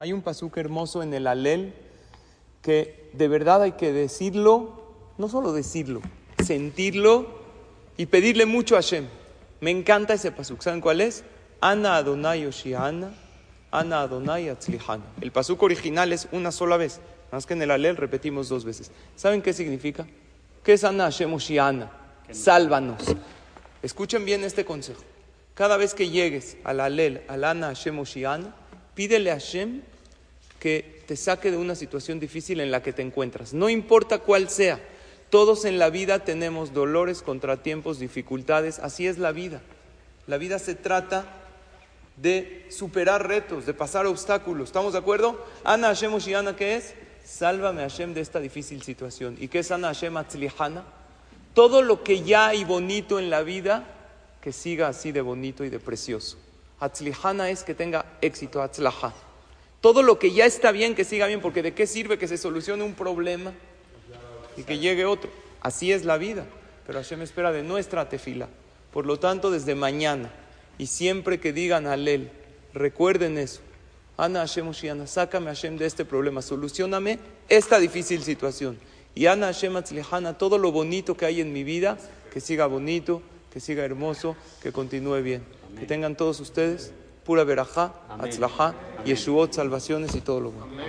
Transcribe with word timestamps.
Hay 0.00 0.12
un 0.12 0.22
pasuk 0.22 0.56
hermoso 0.56 1.04
en 1.04 1.14
el 1.14 1.26
Alel 1.28 1.72
que 2.62 3.10
de 3.12 3.28
verdad 3.28 3.62
hay 3.62 3.72
que 3.72 3.92
decirlo, 3.92 4.82
no 5.18 5.28
solo 5.28 5.52
decirlo, 5.52 6.02
sentirlo 6.44 7.28
y 7.96 8.06
pedirle 8.06 8.44
mucho 8.44 8.74
a 8.74 8.78
Hashem. 8.78 9.06
Me 9.60 9.70
encanta 9.70 10.14
ese 10.14 10.32
pasuk. 10.32 10.62
¿Saben 10.62 10.80
cuál 10.80 11.00
es? 11.00 11.22
Ana 11.60 11.96
Adonai 11.96 12.44
Oshiana, 12.44 13.14
Ana 13.70 14.00
Adonai 14.00 14.48
Atzlihana. 14.48 15.04
El 15.20 15.30
pasuk 15.30 15.62
original 15.62 16.12
es 16.12 16.26
una 16.32 16.50
sola 16.50 16.76
vez, 16.76 17.00
más 17.30 17.46
que 17.46 17.54
en 17.54 17.62
el 17.62 17.70
Alel 17.70 17.96
repetimos 17.96 18.48
dos 18.48 18.64
veces. 18.64 18.90
¿Saben 19.14 19.42
qué 19.42 19.52
significa? 19.52 20.06
¿Qué 20.64 20.72
es 20.72 20.82
Ana 20.82 21.04
Hashem 21.04 21.32
Oshiana? 21.32 21.92
Sálvanos. 22.32 23.14
Escuchen 23.80 24.24
bien 24.24 24.42
este 24.42 24.64
consejo. 24.64 25.04
Cada 25.54 25.76
vez 25.76 25.94
que 25.94 26.10
llegues 26.10 26.56
al 26.64 26.80
Alel, 26.80 27.22
al 27.28 27.44
Ana 27.44 27.68
Hashem 27.68 27.96
Oshiana, 28.00 28.56
pídele 28.94 29.30
a 29.30 29.34
Hashem 29.34 29.82
que 30.60 31.02
te 31.06 31.16
saque 31.16 31.50
de 31.50 31.56
una 31.56 31.74
situación 31.74 32.20
difícil 32.20 32.60
en 32.60 32.70
la 32.70 32.82
que 32.82 32.92
te 32.92 33.02
encuentras. 33.02 33.52
No 33.52 33.68
importa 33.68 34.20
cuál 34.20 34.48
sea. 34.48 34.80
Todos 35.30 35.64
en 35.64 35.78
la 35.78 35.90
vida 35.90 36.20
tenemos 36.20 36.72
dolores, 36.72 37.22
contratiempos, 37.22 37.98
dificultades. 37.98 38.78
Así 38.78 39.06
es 39.06 39.18
la 39.18 39.32
vida. 39.32 39.60
La 40.26 40.38
vida 40.38 40.58
se 40.58 40.74
trata 40.74 41.26
de 42.16 42.66
superar 42.70 43.26
retos, 43.26 43.66
de 43.66 43.74
pasar 43.74 44.06
obstáculos. 44.06 44.68
¿Estamos 44.68 44.92
de 44.92 45.00
acuerdo? 45.00 45.44
Ana 45.64 45.88
Hashem 45.88 46.14
Oshiana, 46.14 46.56
¿qué 46.56 46.76
es? 46.76 46.94
Sálvame 47.24 47.82
Hashem 47.82 48.14
de 48.14 48.20
esta 48.20 48.40
difícil 48.40 48.82
situación. 48.82 49.36
¿Y 49.40 49.48
qué 49.48 49.60
es 49.60 49.70
Ana 49.70 49.88
Hashem 49.88 50.16
Atzlihana? 50.16 50.84
Todo 51.54 51.82
lo 51.82 52.02
que 52.02 52.22
ya 52.22 52.48
hay 52.48 52.64
bonito 52.64 53.18
en 53.18 53.30
la 53.30 53.42
vida, 53.42 53.84
que 54.40 54.52
siga 54.52 54.88
así 54.88 55.12
de 55.12 55.20
bonito 55.20 55.64
y 55.64 55.70
de 55.70 55.78
precioso. 55.78 56.38
Atzlihana 56.80 57.50
es 57.50 57.64
que 57.64 57.74
tenga 57.74 58.04
éxito, 58.20 58.62
Atzlaha. 58.62 59.14
Todo 59.80 60.02
lo 60.02 60.18
que 60.18 60.32
ya 60.32 60.46
está 60.46 60.72
bien, 60.72 60.94
que 60.94 61.04
siga 61.04 61.26
bien, 61.26 61.40
porque 61.40 61.62
¿de 61.62 61.74
qué 61.74 61.86
sirve 61.86 62.18
que 62.18 62.28
se 62.28 62.38
solucione 62.38 62.84
un 62.84 62.94
problema 62.94 63.52
y 64.56 64.62
que 64.62 64.78
llegue 64.78 65.04
otro? 65.04 65.30
Así 65.60 65.92
es 65.92 66.04
la 66.04 66.16
vida. 66.16 66.46
Pero 66.86 66.98
Hashem 66.98 67.22
espera 67.22 67.52
de 67.52 67.62
nuestra 67.62 68.08
tefila. 68.08 68.48
Por 68.92 69.06
lo 69.06 69.18
tanto, 69.18 69.50
desde 69.50 69.74
mañana 69.74 70.30
y 70.78 70.86
siempre 70.86 71.40
que 71.40 71.52
digan 71.52 71.86
Alel, 71.86 72.30
recuerden 72.72 73.38
eso. 73.38 73.60
Ana 74.16 74.40
Hashem 74.40 74.68
Oshiana, 74.68 75.06
sácame 75.06 75.46
Hashem 75.46 75.76
de 75.76 75.86
este 75.86 76.04
problema, 76.04 76.42
solucioname 76.42 77.18
esta 77.48 77.78
difícil 77.78 78.22
situación. 78.22 78.78
Y 79.14 79.26
Ana 79.26 79.46
Hashem 79.46 79.76
Atzlihana, 79.76 80.38
todo 80.38 80.58
lo 80.58 80.72
bonito 80.72 81.16
que 81.16 81.26
hay 81.26 81.40
en 81.40 81.52
mi 81.52 81.64
vida, 81.64 81.98
que 82.32 82.40
siga 82.40 82.66
bonito, 82.66 83.22
que 83.52 83.60
siga 83.60 83.84
hermoso, 83.84 84.36
que 84.62 84.72
continúe 84.72 85.22
bien. 85.22 85.42
Que 85.78 85.86
tengan 85.86 86.16
todos 86.16 86.40
ustedes 86.40 86.92
pura 87.24 87.44
verajá, 87.44 87.94
atzlajá, 88.08 88.74
yeshuot, 89.04 89.52
salvaciones 89.52 90.14
y 90.14 90.20
todo 90.20 90.40
lo 90.40 90.50
bueno. 90.50 90.84